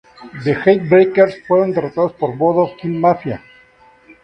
The 0.43 0.55
Heartbreakers 0.55 1.45
fueron 1.45 1.73
derrotados 1.73 2.13
por 2.13 2.35
Voodoo 2.35 2.75
Kin 2.75 2.99
Mafia. 2.99 3.39